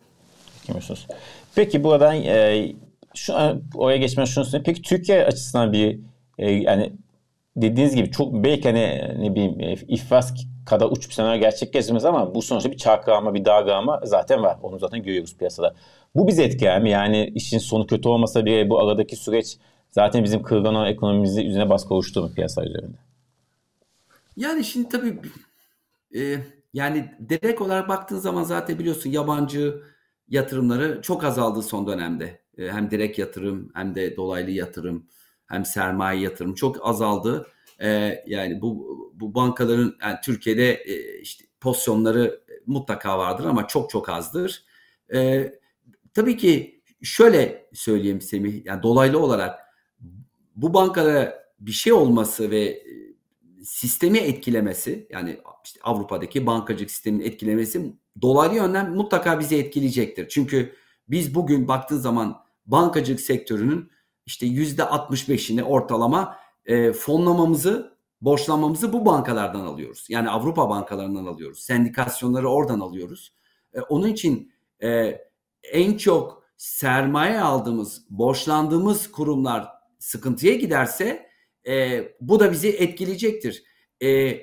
Peki 1.54 1.84
buradan 1.84 2.14
e, 2.14 2.72
şu 3.14 3.34
oraya 3.74 3.96
geçmeden 3.96 4.24
şunu 4.24 4.44
söyleyeyim. 4.44 4.64
Peki 4.66 4.82
Türkiye 4.82 5.24
açısından 5.24 5.72
bir 5.72 6.00
e, 6.38 6.50
yani 6.50 6.92
dediğiniz 7.56 7.94
gibi 7.94 8.10
çok 8.10 8.44
belki 8.44 8.68
hani 8.68 9.14
ne 9.18 9.34
bileyim 9.34 9.60
e, 9.60 9.72
iflas 9.72 10.34
kadar 10.68 10.86
uç 10.86 11.08
bir 11.08 11.14
senaryo 11.14 11.40
gerçekleşmez 11.40 12.04
ama 12.04 12.34
bu 12.34 12.42
sonuçta 12.42 12.70
bir 12.70 12.76
çarkılama, 12.76 13.34
bir 13.34 13.44
dalgalama 13.44 14.00
zaten 14.04 14.42
var. 14.42 14.58
Onu 14.62 14.78
zaten 14.78 15.02
görüyoruz 15.02 15.36
piyasada. 15.36 15.74
Bu 16.14 16.28
bizi 16.28 16.42
etkiler 16.42 16.82
mi? 16.82 16.90
Yani 16.90 17.32
işin 17.34 17.58
sonu 17.58 17.86
kötü 17.86 18.08
olmasa 18.08 18.44
bile 18.44 18.70
bu 18.70 18.80
aradaki 18.80 19.16
süreç 19.16 19.58
zaten 19.90 20.24
bizim 20.24 20.42
kırılgan 20.42 20.74
olan 20.74 20.86
ekonomimizi 20.86 21.46
üzerine 21.46 21.70
baskı 21.70 21.94
oluşturdu 21.94 22.26
mu 22.26 22.34
piyasa 22.34 22.64
üzerinde? 22.64 22.96
Yani 24.36 24.64
şimdi 24.64 24.88
tabii 24.88 25.20
e, 26.14 26.38
yani 26.74 27.10
direkt 27.28 27.60
olarak 27.60 27.88
baktığın 27.88 28.18
zaman 28.18 28.42
zaten 28.42 28.78
biliyorsun 28.78 29.10
yabancı 29.10 29.82
yatırımları 30.28 31.02
çok 31.02 31.24
azaldı 31.24 31.62
son 31.62 31.86
dönemde. 31.86 32.40
E, 32.58 32.68
hem 32.68 32.90
direkt 32.90 33.18
yatırım 33.18 33.70
hem 33.74 33.94
de 33.94 34.16
dolaylı 34.16 34.50
yatırım 34.50 35.06
hem 35.46 35.64
sermaye 35.64 36.20
yatırım 36.20 36.54
çok 36.54 36.88
azaldı. 36.88 37.46
E, 37.80 38.14
yani 38.26 38.60
bu 38.60 38.98
bu 39.20 39.34
bankaların 39.34 39.96
yani 40.02 40.16
Türkiye'de 40.24 40.72
e, 40.72 41.20
işte 41.20 41.44
pozisyonları 41.60 42.40
mutlaka 42.66 43.18
vardır 43.18 43.44
ama 43.44 43.66
çok 43.66 43.90
çok 43.90 44.08
azdır. 44.08 44.64
E, 45.14 45.52
tabii 46.14 46.36
ki 46.36 46.82
şöyle 47.02 47.68
söyleyeyim 47.72 48.20
Semih, 48.20 48.64
yani 48.64 48.82
dolaylı 48.82 49.18
olarak 49.18 49.60
bu 50.56 50.74
bankalara 50.74 51.48
bir 51.60 51.72
şey 51.72 51.92
olması 51.92 52.50
ve 52.50 52.60
e, 52.60 52.82
sistemi 53.64 54.18
etkilemesi 54.18 55.08
yani 55.10 55.40
işte 55.64 55.80
Avrupa'daki 55.82 56.46
bankacılık 56.46 56.90
sisteminin 56.90 57.24
etkilemesi 57.24 57.92
dolaylı 58.22 58.54
yönden 58.54 58.90
mutlaka 58.90 59.40
bizi 59.40 59.56
etkileyecektir. 59.56 60.28
Çünkü 60.28 60.72
biz 61.08 61.34
bugün 61.34 61.68
baktığı 61.68 61.98
zaman 61.98 62.40
bankacılık 62.66 63.20
sektörünün 63.20 63.90
işte 64.26 64.46
yüzde 64.46 64.82
65'ini 64.82 65.62
ortalama 65.62 66.36
e, 66.66 66.92
fonlamamızı, 66.92 67.97
borçlanmamızı 68.20 68.92
bu 68.92 69.06
bankalardan 69.06 69.64
alıyoruz. 69.64 70.06
Yani 70.08 70.30
Avrupa 70.30 70.68
bankalarından 70.68 71.26
alıyoruz. 71.26 71.58
Sendikasyonları 71.58 72.48
oradan 72.48 72.80
alıyoruz. 72.80 73.32
E, 73.74 73.80
onun 73.80 74.08
için 74.08 74.52
e, 74.82 75.20
en 75.72 75.96
çok 75.96 76.42
sermaye 76.56 77.40
aldığımız, 77.40 78.06
borçlandığımız 78.10 79.12
kurumlar 79.12 79.68
sıkıntıya 79.98 80.54
giderse 80.54 81.28
e, 81.66 82.04
bu 82.20 82.40
da 82.40 82.52
bizi 82.52 82.68
etkileyecektir. 82.68 83.62
E, 84.02 84.40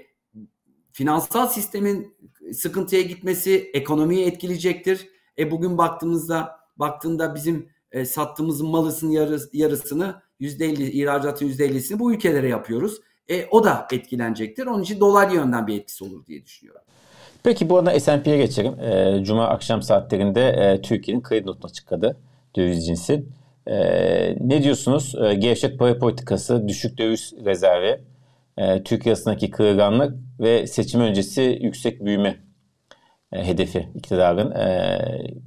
finansal 0.92 1.48
sistemin 1.48 2.18
sıkıntıya 2.54 3.02
gitmesi 3.02 3.72
ekonomiyi 3.74 4.26
etkileyecektir. 4.26 5.10
E 5.38 5.52
bugün 5.52 5.78
baktığımızda 5.78 6.60
baktığında 6.78 7.36
bizim 7.36 7.70
e, 7.92 8.06
sattığımız 8.06 8.62
malısın 8.62 9.10
yarıs, 9.10 9.50
yarısını 9.54 10.22
%50 10.40 10.84
ihracatın 10.84 11.50
%50'sini 11.50 12.00
bu 12.00 12.14
ülkelere 12.14 12.48
yapıyoruz. 12.48 13.02
E, 13.30 13.46
o 13.52 13.64
da 13.64 13.88
etkilenecektir. 13.92 14.66
Onun 14.66 14.84
için 14.84 15.00
dolar 15.00 15.30
yönden 15.30 15.68
bir 15.68 15.80
etkisi 15.80 16.04
olur 16.04 16.26
diye 16.26 16.46
düşünüyorum. 16.46 16.82
Peki 17.44 17.70
bu 17.70 17.78
arada 17.78 18.00
S&P'ye 18.00 18.38
geçelim. 18.38 18.80
E, 18.80 19.24
Cuma 19.24 19.48
akşam 19.48 19.82
saatlerinde 19.82 20.50
e, 20.50 20.82
Türkiye'nin 20.82 21.24
kredi 21.24 21.48
notuna 21.48 21.72
çıkadı 21.72 22.18
döviz 22.56 22.86
cinsi. 22.86 23.26
E, 23.68 23.76
ne 24.40 24.64
diyorsunuz? 24.64 25.16
E, 25.16 25.34
gevşek 25.34 25.80
para 25.80 26.00
politikası, 26.00 26.68
düşük 26.68 26.98
döviz 26.98 27.34
rezervi, 27.46 28.02
e, 28.58 28.84
arasındaki 29.08 29.52
kırılganlık 29.52 30.16
ve 30.40 30.68
seçim 30.68 31.02
öncesi 31.02 31.60
yüksek 31.62 32.06
büyüme 32.06 32.38
e, 33.32 33.48
hedefi 33.48 33.90
iktidarın 33.96 34.52
e, 34.52 35.00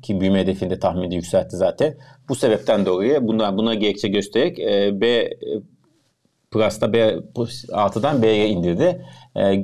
ki 0.03 0.21
büyüme 0.21 0.41
hedefini 0.41 0.71
de 0.71 0.79
tahmini 0.79 1.15
yükseltti 1.15 1.57
zaten. 1.57 1.95
Bu 2.29 2.35
sebepten 2.35 2.87
dolayı 2.87 3.29
buna, 3.29 3.57
buna 3.57 3.75
gerekçe 3.75 4.09
göstererek 4.09 4.59
e, 4.59 5.01
B 5.01 5.31
Plus'ta 6.51 6.93
B 6.93 7.19
artıdan 7.73 8.23
B'ye 8.23 8.49
indirdi. 8.49 9.07
E, 9.37 9.55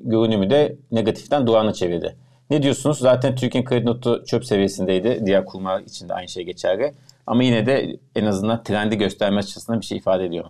görünümü 0.00 0.50
de 0.50 0.76
negatiften 0.92 1.46
durağına 1.46 1.72
çevirdi. 1.72 2.16
Ne 2.50 2.62
diyorsunuz? 2.62 2.98
Zaten 2.98 3.34
Türkiye'nin 3.36 3.68
kredi 3.68 3.86
notu 3.86 4.24
çöp 4.26 4.44
seviyesindeydi. 4.44 5.22
Diğer 5.26 5.44
kurumlar 5.44 5.80
için 5.80 6.08
de 6.08 6.14
aynı 6.14 6.28
şey 6.28 6.44
geçerli. 6.44 6.94
Ama 7.26 7.42
yine 7.42 7.66
de 7.66 7.96
en 8.14 8.24
azından 8.26 8.62
trendi 8.62 8.98
gösterme 8.98 9.38
açısından 9.38 9.80
bir 9.80 9.86
şey 9.86 9.98
ifade 9.98 10.24
ediyor. 10.24 10.44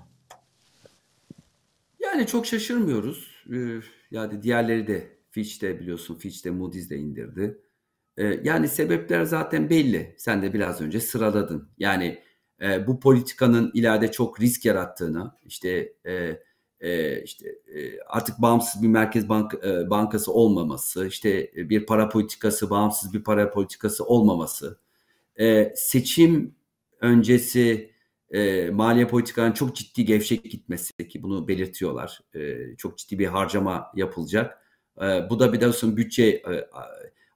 Yani 2.00 2.26
çok 2.26 2.46
şaşırmıyoruz. 2.46 3.30
Ee, 3.52 3.80
yani 4.10 4.42
diğerleri 4.42 4.86
de 4.86 5.16
Fitch 5.30 5.62
de 5.62 5.80
biliyorsun 5.80 6.14
Fitch 6.14 6.44
de 6.44 6.50
Moody's 6.50 6.90
de 6.90 6.96
indirdi. 6.96 7.58
Ee, 8.16 8.40
yani 8.44 8.68
sebepler 8.68 9.24
zaten 9.24 9.70
belli. 9.70 10.14
Sen 10.18 10.42
de 10.42 10.52
biraz 10.52 10.80
önce 10.80 11.00
sıraladın. 11.00 11.68
Yani 11.78 12.18
e, 12.62 12.86
bu 12.86 13.00
politikanın 13.00 13.70
ileride 13.74 14.12
çok 14.12 14.40
risk 14.40 14.64
yarattığını, 14.64 15.32
işte 15.44 15.92
e, 16.06 16.40
e, 16.80 17.22
işte 17.22 17.48
e, 17.48 18.00
artık 18.00 18.42
bağımsız 18.42 18.82
bir 18.82 18.88
merkez 18.88 19.28
bank 19.28 19.54
e, 19.64 19.90
bankası 19.90 20.32
olmaması, 20.32 21.06
işte 21.06 21.52
bir 21.56 21.86
para 21.86 22.08
politikası, 22.08 22.70
bağımsız 22.70 23.14
bir 23.14 23.24
para 23.24 23.50
politikası 23.50 24.04
olmaması, 24.04 24.78
e, 25.40 25.72
seçim 25.76 26.54
öncesi 27.00 27.90
e, 28.30 28.70
maliye 28.70 29.08
politikalarının 29.08 29.54
çok 29.54 29.76
ciddi 29.76 30.04
gevşek 30.04 30.44
gitmesi 30.44 31.08
ki 31.08 31.22
bunu 31.22 31.48
belirtiyorlar. 31.48 32.20
E, 32.34 32.56
çok 32.76 32.98
ciddi 32.98 33.18
bir 33.18 33.26
harcama 33.26 33.92
yapılacak. 33.94 34.62
E, 35.02 35.30
bu 35.30 35.40
da 35.40 35.52
bir 35.52 35.60
de 35.60 35.96
bütçe 35.96 36.24
e, 36.26 36.68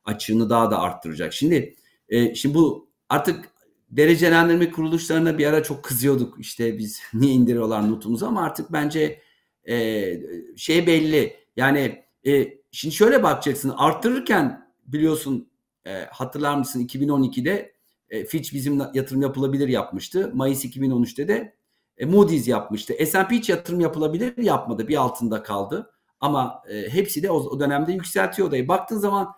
açığını 0.04 0.50
daha 0.50 0.70
da 0.70 0.80
arttıracak. 0.80 1.32
Şimdi 1.32 1.76
e, 2.08 2.34
şimdi 2.34 2.54
bu 2.54 2.90
artık 3.08 3.48
derecelendirme 3.90 4.70
kuruluşlarına 4.70 5.38
bir 5.38 5.46
ara 5.46 5.62
çok 5.62 5.82
kızıyorduk. 5.82 6.40
İşte 6.40 6.78
biz 6.78 7.00
niye 7.14 7.32
indiriyorlar 7.32 7.90
notumuzu 7.90 8.26
ama 8.26 8.42
artık 8.42 8.72
bence 8.72 9.20
e, 9.68 10.20
şey 10.56 10.86
belli. 10.86 11.36
Yani 11.56 12.04
e, 12.26 12.48
şimdi 12.72 12.94
şöyle 12.94 13.22
bakacaksın 13.22 13.74
arttırırken 13.76 14.72
biliyorsun 14.86 15.50
e, 15.86 16.04
hatırlar 16.04 16.56
mısın 16.56 16.86
2012'de 16.86 17.72
e, 18.08 18.24
Fitch 18.24 18.54
bizim 18.54 18.82
yatırım 18.94 19.22
yapılabilir 19.22 19.68
yapmıştı. 19.68 20.30
Mayıs 20.34 20.64
2013'te 20.64 21.28
de 21.28 21.54
e, 21.98 22.06
Moody's 22.06 22.48
yapmıştı. 22.48 22.94
S&P 23.06 23.36
hiç 23.36 23.48
yatırım 23.48 23.80
yapılabilir 23.80 24.38
yapmadı. 24.38 24.88
Bir 24.88 24.96
altında 24.96 25.42
kaldı. 25.42 25.90
Ama 26.20 26.62
e, 26.68 26.88
hepsi 26.88 27.22
de 27.22 27.30
o, 27.30 27.36
o 27.36 27.60
dönemde 27.60 27.92
yükseltiyor 27.92 28.48
odayı. 28.48 28.68
Baktığın 28.68 28.98
zaman 28.98 29.32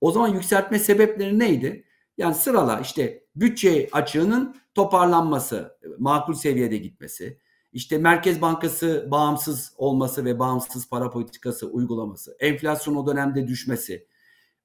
o 0.00 0.10
zaman 0.12 0.28
yükseltme 0.28 0.78
sebepleri 0.78 1.38
neydi? 1.38 1.84
Yani 2.18 2.34
sırala 2.34 2.80
işte 2.80 3.24
bütçe 3.40 3.88
açığının 3.92 4.56
toparlanması, 4.74 5.78
makul 5.98 6.34
seviyede 6.34 6.76
gitmesi, 6.76 7.38
işte 7.72 7.98
Merkez 7.98 8.40
Bankası 8.40 9.08
bağımsız 9.10 9.72
olması 9.76 10.24
ve 10.24 10.38
bağımsız 10.38 10.88
para 10.88 11.10
politikası 11.10 11.66
uygulaması, 11.66 12.36
enflasyon 12.40 12.96
o 12.96 13.06
dönemde 13.06 13.48
düşmesi, 13.48 14.06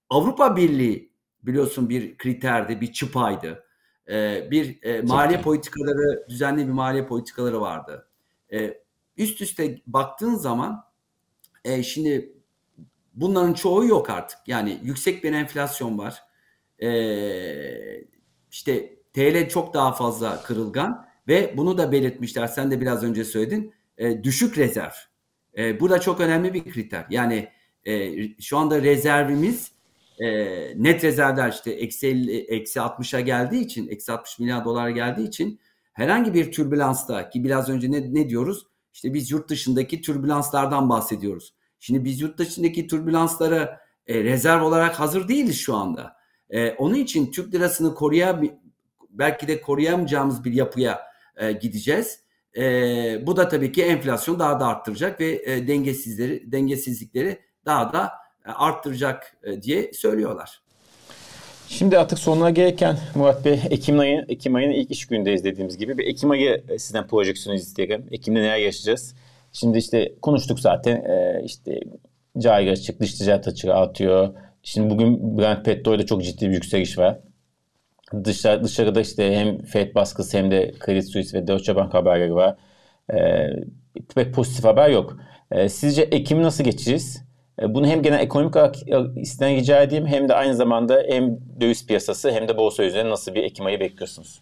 Avrupa 0.10 0.56
Birliği 0.56 1.14
biliyorsun 1.44 1.90
bir 1.90 2.18
kriterdi, 2.18 2.82
bir 2.82 2.94
çıpaydı. 2.94 3.64
Ee, 4.10 4.48
bir 4.52 4.84
e, 4.84 5.02
maliye 5.02 5.42
politikaları, 5.42 6.26
düzenli 6.30 6.68
bir 6.68 6.72
maliye 6.72 7.06
politikaları 7.06 7.62
vardı. 7.62 8.08
Ee, 8.54 8.82
üst 9.18 9.42
üste 9.42 9.82
baktığın 9.88 10.36
zaman 10.36 10.86
e, 11.66 11.84
şimdi 11.84 12.34
bunların 13.14 13.54
çoğu 13.54 13.86
yok 13.86 14.10
artık. 14.10 14.38
Yani 14.48 14.80
yüksek 14.84 15.24
bir 15.24 15.34
enflasyon 15.34 15.98
var. 15.98 16.24
Ee, 16.82 18.04
işte 18.54 18.96
TL 19.14 19.50
çok 19.50 19.74
daha 19.74 19.92
fazla 19.92 20.44
kırılgan 20.44 21.06
ve 21.28 21.54
bunu 21.58 21.78
da 21.78 21.92
belirtmişler. 21.92 22.48
Sen 22.48 22.72
de 22.72 22.82
biraz 22.82 23.04
önce 23.04 23.26
söyledin. 23.26 23.74
E, 23.98 24.24
düşük 24.24 24.58
rezerv. 24.58 24.92
E, 25.58 25.80
bu 25.80 25.90
da 25.90 26.02
çok 26.02 26.20
önemli 26.20 26.54
bir 26.54 26.72
kriter. 26.72 27.06
Yani 27.10 27.50
e, 27.86 28.14
şu 28.42 28.58
anda 28.58 28.82
rezervimiz 28.82 29.72
e, 30.20 30.28
net 30.84 31.04
rezervler 31.04 31.52
işte 31.52 31.72
eksi, 31.72 32.08
50, 32.08 32.38
eksi 32.38 32.80
60'a 32.80 33.20
geldiği 33.20 33.62
için 33.62 33.88
eksi 33.88 34.12
60 34.12 34.40
milyar 34.40 34.66
dolar 34.66 34.90
geldiği 34.90 35.28
için 35.28 35.60
herhangi 35.94 36.34
bir 36.34 36.52
türbülansta 36.52 37.30
ki 37.30 37.44
biraz 37.44 37.70
önce 37.70 37.92
ne, 37.92 38.14
ne 38.14 38.30
diyoruz? 38.30 38.68
İşte 38.94 39.14
biz 39.14 39.32
yurt 39.32 39.50
dışındaki 39.50 40.02
türbülanslardan 40.02 40.90
bahsediyoruz. 40.90 41.54
Şimdi 41.80 42.06
biz 42.06 42.22
yurt 42.22 42.38
dışındaki 42.38 42.88
türbülanslara 42.88 43.80
e, 44.08 44.24
rezerv 44.24 44.64
olarak 44.64 45.00
hazır 45.00 45.28
değiliz 45.28 45.60
şu 45.60 45.76
anda. 45.76 46.23
E, 46.54 46.72
onun 46.72 46.96
için 46.96 47.32
Türk 47.32 47.54
lirasını 47.54 47.96
koruya 47.96 48.42
belki 49.10 49.48
de 49.48 49.62
koruyamayacağımız 49.62 50.44
bir 50.44 50.54
yapıya 50.54 51.02
e, 51.38 51.52
gideceğiz. 51.52 52.20
E, 52.58 53.28
bu 53.28 53.38
da 53.38 53.48
tabii 53.48 53.72
ki 53.72 53.84
enflasyon 53.84 54.40
daha 54.40 54.60
da 54.60 54.68
arttıracak 54.68 55.20
ve 55.20 55.42
e, 55.46 55.68
dengesizleri 55.68 56.52
dengesizlikleri 56.52 57.40
daha 57.66 57.94
da 57.94 58.12
e, 58.46 58.52
arttıracak 58.52 59.38
e, 59.44 59.62
diye 59.62 59.94
söylüyorlar. 59.94 60.62
Şimdi 61.68 61.98
artık 61.98 62.20
sonuna 62.20 62.50
gelirken 62.50 62.98
Murat 63.16 63.46
Bey 63.46 63.62
Ekim 63.70 64.00
ayı 64.00 64.26
Ekim 64.28 64.56
ayının 64.56 64.74
ilk 64.74 64.92
iş 64.92 65.06
günündeyiz 65.08 65.44
dediğimiz 65.44 65.78
gibi 65.78 65.98
bir 65.98 66.08
Ekim 66.08 66.32
ayı 66.32 66.64
e, 66.70 66.80
sizden 66.80 67.08
projeksiyonu 67.08 67.60
isteyelim. 67.60 68.08
Ekim'de 68.12 68.40
neler 68.40 68.58
yaşayacağız? 68.58 69.16
Şimdi 69.52 69.78
işte 69.78 70.14
konuştuk 70.22 70.60
zaten 70.60 71.04
işte 71.46 71.80
cari 72.38 72.72
açık, 72.72 73.00
dış 73.00 73.14
ticaret 73.14 73.48
açığı 73.48 73.74
artıyor. 73.74 74.34
Şimdi 74.64 74.90
bugün 74.90 75.38
Brent 75.38 75.66
petrolde 75.66 76.06
çok 76.06 76.24
ciddi 76.24 76.50
bir 76.50 76.54
yükseliş 76.54 76.98
var. 76.98 77.20
Dışarı, 78.24 78.64
dışarıda 78.64 79.02
işte 79.02 79.36
hem 79.36 79.62
Fed 79.62 79.96
baskısı 79.96 80.38
hem 80.38 80.52
de 80.52 80.74
Credit 80.86 81.12
Suisse 81.12 81.38
ve 81.38 81.48
Deutsche 81.48 81.76
Bank 81.76 81.94
haberleri 81.94 82.36
var. 82.36 82.58
Ee, 83.14 83.50
pek 84.16 84.34
pozitif 84.34 84.64
haber 84.66 84.90
yok. 84.90 85.18
Ee, 85.52 85.70
sizce 85.70 86.02
Ekim 86.02 86.44
nasıl 86.44 86.64
geçeceğiz? 86.64 87.24
E, 87.62 87.74
bunu 87.74 87.88
hem 87.88 88.02
genel 88.02 88.20
ekonomik 88.20 88.56
olarak 88.56 88.76
istenen 89.18 89.56
rica 89.56 89.84
edeyim 89.84 90.06
hem 90.06 90.30
de 90.30 90.34
aynı 90.34 90.56
zamanda 90.56 91.04
hem 91.10 91.38
döviz 91.62 91.88
piyasası 91.88 92.32
hem 92.32 92.48
de 92.48 92.58
borsa 92.58 92.84
üzerine 92.84 93.10
nasıl 93.10 93.36
bir 93.36 93.44
Ekim 93.44 93.66
ayı 93.66 93.80
bekliyorsunuz? 93.80 94.42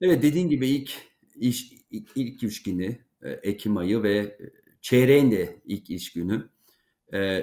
Evet 0.00 0.22
dediğin 0.22 0.48
gibi 0.48 0.68
ilk 0.68 0.92
iş 1.36 1.72
ilk, 1.90 2.42
üç 2.42 2.62
günü 2.62 2.96
e, 3.22 3.30
Ekim 3.30 3.76
ayı 3.76 4.02
ve 4.02 4.36
çeyreğin 4.80 5.30
de 5.30 5.56
ilk 5.66 5.90
iş 5.90 6.12
günü. 6.12 6.48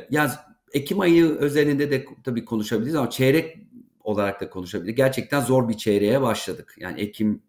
Ya 0.10 0.32
Ekim 0.74 1.00
ayı 1.00 1.26
özelinde 1.26 1.92
de 1.92 2.06
tabii 2.24 2.46
konuşabiliriz 2.46 2.96
ama 2.96 3.10
çeyrek 3.10 3.58
olarak 4.04 4.42
da 4.42 4.50
konuşabiliriz. 4.50 4.96
Gerçekten 4.96 5.42
zor 5.42 5.70
bir 5.70 5.78
çeyreğe 5.78 6.22
başladık. 6.22 6.76
Yani 6.80 7.02
Ekim 7.02 7.44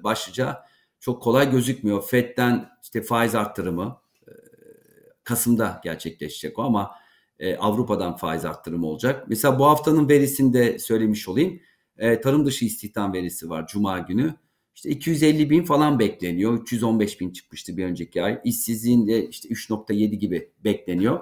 başlıca 0.00 0.62
çok 1.00 1.22
kolay 1.22 1.50
gözükmüyor. 1.50 2.02
Fed'den 2.02 2.68
işte 2.82 3.02
faiz 3.02 3.34
arttırımı, 3.34 4.00
Kasım'da 5.24 5.80
gerçekleşecek 5.84 6.58
o 6.58 6.62
ama 6.62 6.90
e, 7.38 7.56
Avrupa'dan 7.56 8.16
faiz 8.16 8.44
arttırımı 8.44 8.86
olacak. 8.86 9.24
Mesela 9.28 9.58
bu 9.58 9.66
haftanın 9.66 10.08
verisinde 10.08 10.78
söylemiş 10.78 11.28
olayım. 11.28 11.60
E, 11.98 12.20
tarım 12.20 12.46
dışı 12.46 12.64
istihdam 12.64 13.12
verisi 13.12 13.50
var 13.50 13.66
Cuma 13.66 13.98
günü. 13.98 14.34
İşte 14.76 14.90
250 14.90 15.50
bin 15.50 15.64
falan 15.64 15.98
bekleniyor. 15.98 16.62
315 16.62 17.20
bin 17.20 17.30
çıkmıştı 17.30 17.76
bir 17.76 17.84
önceki 17.84 18.22
ay. 18.22 18.40
İşsizliğin 18.44 19.06
de 19.06 19.26
işte 19.28 19.48
3.7 19.48 20.14
gibi 20.14 20.50
bekleniyor. 20.64 21.20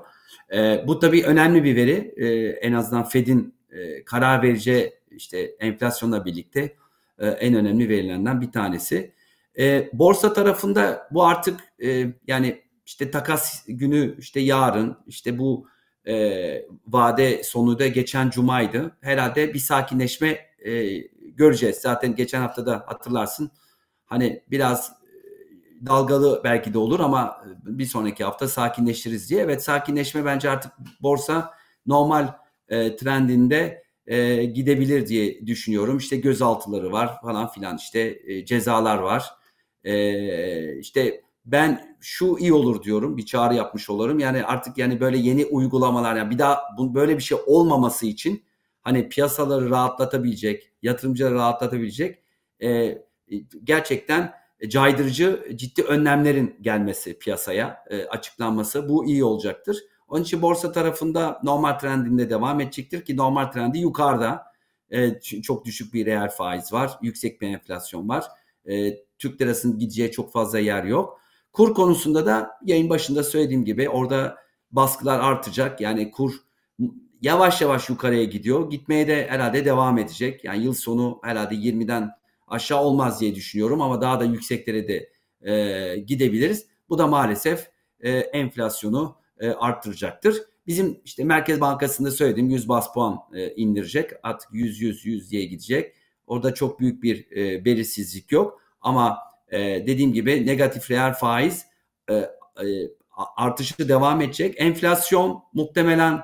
E, 0.55 0.85
bu 0.87 0.99
tabii 0.99 1.25
önemli 1.25 1.65
bir 1.65 1.77
veri. 1.77 2.15
E, 2.17 2.27
en 2.49 2.73
azından 2.73 3.05
Fed'in 3.05 3.55
e, 3.71 4.05
karar 4.05 4.43
vereceği 4.43 4.93
işte 5.11 5.39
enflasyonla 5.41 6.25
birlikte 6.25 6.77
e, 7.19 7.29
en 7.29 7.55
önemli 7.55 7.89
verilerinden 7.89 8.41
bir 8.41 8.53
tanesi. 8.53 9.13
E, 9.59 9.89
borsa 9.93 10.33
tarafında 10.33 11.09
bu 11.11 11.25
artık 11.25 11.61
e, 11.85 12.07
yani 12.27 12.63
işte 12.87 13.11
takas 13.11 13.65
günü 13.69 14.17
işte 14.19 14.41
yarın 14.41 14.97
işte 15.07 15.39
bu 15.39 15.67
e, 16.07 16.67
vade 16.89 17.43
sonu 17.43 17.79
da 17.79 17.87
geçen 17.87 18.31
cumaydı. 18.31 18.97
Herhalde 19.01 19.55
bir 19.55 19.59
sakinleşme 19.59 20.39
e, 20.59 21.03
göreceğiz. 21.35 21.77
Zaten 21.77 22.15
geçen 22.15 22.41
hafta 22.41 22.67
da 22.67 22.85
hatırlarsın 22.87 23.51
hani 24.05 24.43
biraz 24.51 24.91
e, 24.91 25.87
dalgalı 25.87 26.41
belki 26.45 26.75
de 26.75 26.79
olur 26.79 27.01
ama 27.01 27.45
bir 27.65 27.87
sonraki 27.87 28.25
hafta 28.25 28.49
sakinleşiriz 28.49 29.31
diye. 29.31 29.43
Evet 29.43 29.65
sakinleşme 29.65 30.25
bence 30.25 30.51
artık 30.51 30.73
borsa 31.03 31.55
normal 31.87 32.29
e, 32.69 32.97
trendinde 32.97 33.85
e, 34.07 34.45
gidebilir 34.45 35.07
diye 35.07 35.47
düşünüyorum. 35.47 35.99
İşte 35.99 36.17
gözaltıları 36.17 36.93
var 36.93 37.21
falan 37.23 37.49
filan 37.49 37.77
işte 37.77 38.19
e, 38.25 38.45
cezalar 38.45 38.99
var. 38.99 39.31
E, 39.85 40.79
işte 40.79 41.23
ben 41.45 41.97
şu 42.01 42.37
iyi 42.39 42.53
olur 42.53 42.83
diyorum. 42.83 43.17
Bir 43.17 43.27
çağrı 43.27 43.55
yapmış 43.55 43.91
olurum. 43.91 44.19
Yani 44.19 44.45
artık 44.45 44.79
yani 44.79 45.01
böyle 45.01 45.19
yeni 45.19 45.47
uygulamalar 45.47 46.17
yani 46.17 46.31
bir 46.31 46.39
daha 46.39 46.63
bu, 46.79 46.95
böyle 46.95 47.17
bir 47.17 47.23
şey 47.23 47.39
olmaması 47.47 48.07
için 48.07 48.45
hani 48.83 49.09
piyasaları 49.09 49.71
rahatlatabilecek, 49.71 50.73
yatırımcıları 50.85 51.35
rahatlatabilecek 51.35 52.19
e, 52.63 52.99
gerçekten 53.65 54.33
caydırıcı 54.69 55.49
ciddi 55.55 55.83
önlemlerin 55.83 56.57
gelmesi 56.61 57.19
piyasaya 57.19 57.85
e, 57.91 58.05
açıklanması 58.05 58.89
bu 58.89 59.07
iyi 59.07 59.25
olacaktır. 59.25 59.79
Onun 60.09 60.23
için 60.23 60.43
borsa 60.43 60.73
tarafında 60.73 61.41
normal 61.45 61.79
trendinde 61.79 62.31
devam 62.31 62.61
edecektir 62.61 63.05
ki 63.05 63.17
normal 63.17 63.47
trendi 63.47 63.79
yukarıda. 63.79 64.45
E, 64.91 65.21
çok 65.21 65.65
düşük 65.65 65.95
bir 65.95 66.07
reel 66.07 66.31
faiz 66.31 66.73
var, 66.73 66.99
yüksek 67.03 67.41
bir 67.41 67.49
enflasyon 67.49 68.09
var. 68.09 68.25
E, 68.69 68.97
Türk 69.19 69.41
lirasının 69.41 69.79
gideceği 69.79 70.11
çok 70.11 70.33
fazla 70.33 70.59
yer 70.59 70.85
yok. 70.85 71.21
Kur 71.53 71.75
konusunda 71.75 72.27
da 72.27 72.51
yayın 72.65 72.91
başında 72.91 73.23
söylediğim 73.23 73.65
gibi 73.65 73.89
orada 73.89 74.37
baskılar 74.71 75.21
artacak. 75.21 75.81
Yani 75.81 76.11
kur 76.11 76.35
yavaş 77.23 77.61
yavaş 77.61 77.89
yukarıya 77.89 78.25
gidiyor. 78.25 78.71
Gitmeye 78.71 79.09
de 79.09 79.27
herhalde 79.29 79.65
devam 79.65 79.99
edecek. 79.99 80.45
Yani 80.45 80.65
yıl 80.65 80.75
sonu 80.75 81.21
herhalde 81.23 81.55
20'den 81.55 82.11
aşağı 82.49 82.81
olmaz 82.81 83.21
diye 83.21 83.35
düşünüyorum 83.35 83.81
ama 83.83 84.01
daha 84.01 84.21
da 84.21 84.25
yükseklere 84.25 84.89
de 84.89 85.11
e, 85.51 85.97
gidebiliriz. 85.99 86.67
Bu 86.89 86.99
da 86.99 87.07
maalesef 87.07 87.71
e, 88.01 88.11
enflasyonu 88.11 89.17
e, 89.41 89.49
arttıracaktır. 89.49 90.43
Bizim 90.67 91.01
işte 91.05 91.25
Merkez 91.25 91.61
Bankası'nda 91.61 92.11
söylediğim 92.11 92.51
100 92.51 92.69
bas 92.69 92.93
puan 92.95 93.19
e, 93.35 93.55
indirecek. 93.55 94.11
Artık 94.23 94.49
100 94.53 94.81
100 94.81 95.07
100 95.07 95.31
diye 95.31 95.45
gidecek. 95.45 95.95
Orada 96.27 96.55
çok 96.55 96.81
büyük 96.81 97.03
bir 97.03 97.37
e, 97.37 97.65
belirsizlik 97.65 98.33
yok 98.33 98.61
ama 98.81 99.19
e, 99.49 99.59
dediğim 99.59 100.13
gibi 100.13 100.47
negatif 100.47 100.91
reel 100.91 101.13
faiz 101.13 101.67
e, 102.11 102.15
e, 102.15 102.29
artışı 103.37 103.89
devam 103.89 104.21
edecek. 104.21 104.55
Enflasyon 104.59 105.43
muhtemelen 105.53 106.21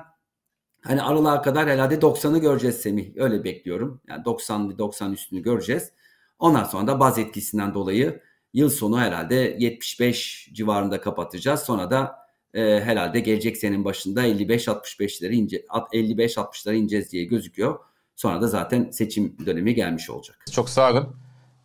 hani 0.81 1.01
aralığa 1.01 1.41
kadar 1.41 1.69
herhalde 1.69 1.95
90'ı 1.95 2.37
göreceğiz 2.37 2.75
Semih. 2.81 3.11
Öyle 3.17 3.43
bekliyorum. 3.43 4.01
Yani 4.07 4.25
90 4.25 4.77
90 4.77 5.13
üstünü 5.13 5.41
göreceğiz. 5.41 5.91
Ondan 6.39 6.63
sonra 6.63 6.87
da 6.87 6.99
baz 6.99 7.19
etkisinden 7.19 7.73
dolayı 7.73 8.21
yıl 8.53 8.69
sonu 8.69 8.99
herhalde 8.99 9.55
75 9.59 10.49
civarında 10.53 11.01
kapatacağız. 11.01 11.59
Sonra 11.59 11.91
da 11.91 12.15
e, 12.53 12.61
herhalde 12.61 13.19
gelecek 13.19 13.57
senin 13.57 13.85
başında 13.85 14.27
55-65'leri 14.27 15.33
ince 15.33 15.57
55-60'ları 15.57 16.75
ineceğiz 16.75 17.11
diye 17.11 17.23
gözüküyor. 17.23 17.79
Sonra 18.15 18.41
da 18.41 18.47
zaten 18.47 18.89
seçim 18.91 19.35
dönemi 19.45 19.75
gelmiş 19.75 20.09
olacak. 20.09 20.45
Çok 20.51 20.69
sağ 20.69 20.91
olun. 20.91 21.15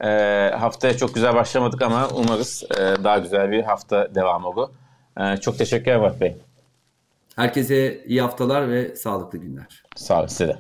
E, 0.00 0.08
haftaya 0.58 0.96
çok 0.96 1.14
güzel 1.14 1.34
başlamadık 1.34 1.82
ama 1.82 2.08
umarız 2.08 2.64
e, 2.70 3.04
daha 3.04 3.18
güzel 3.18 3.50
bir 3.50 3.62
hafta 3.62 4.14
devam 4.14 4.44
olur. 4.44 4.68
E, 5.20 5.36
çok 5.36 5.58
teşekkür 5.58 5.96
Murat 5.96 6.20
Bey. 6.20 6.36
Herkese 7.36 8.04
iyi 8.06 8.20
haftalar 8.22 8.68
ve 8.70 8.96
sağlıklı 8.96 9.38
günler. 9.38 9.82
Sağ 9.96 10.18
olun 10.18 10.26
size 10.26 10.48
de. 10.48 10.56